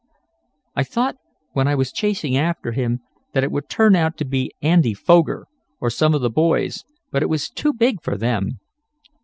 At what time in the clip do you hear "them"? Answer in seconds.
8.17-8.57